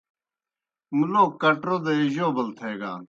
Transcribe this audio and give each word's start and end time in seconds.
مُلوک 0.97 1.31
کٹرو 1.41 1.75
دے 1.85 1.93
جوبل 2.13 2.47
تھیگان۔ 2.57 2.99